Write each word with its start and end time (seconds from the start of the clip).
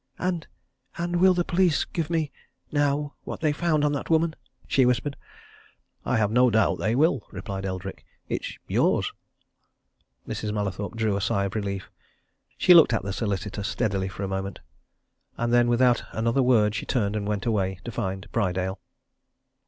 "And 0.17 0.47
and 0.97 1.17
will 1.17 1.35
the 1.35 1.43
police 1.43 1.85
give 1.85 2.09
me 2.09 2.31
now 2.71 3.13
what 3.23 3.39
they 3.41 3.51
found 3.53 3.85
on 3.85 3.91
that 3.91 4.09
woman?" 4.09 4.35
she 4.65 4.83
whispered. 4.83 5.15
"I 6.03 6.17
have 6.17 6.31
no 6.31 6.49
doubt 6.49 6.79
they 6.79 6.95
will," 6.95 7.27
replied 7.31 7.67
Eldrick. 7.67 8.03
"It's 8.27 8.57
yours." 8.65 9.11
Mrs. 10.27 10.53
Mallathorpe 10.55 10.95
drew 10.95 11.15
a 11.15 11.21
sigh 11.21 11.45
of 11.45 11.53
relief. 11.53 11.91
She 12.57 12.73
looked 12.73 12.93
at 12.93 13.03
the 13.03 13.13
solicitor 13.13 13.61
steadily 13.61 14.07
for 14.07 14.23
a 14.23 14.27
moment 14.27 14.59
then 15.37 15.67
without 15.69 16.03
another 16.13 16.41
word 16.41 16.73
she 16.73 16.87
turned 16.87 17.15
and 17.15 17.27
went 17.27 17.45
away 17.45 17.77
to 17.85 17.91
find 17.91 18.27
Prydale. 18.31 18.79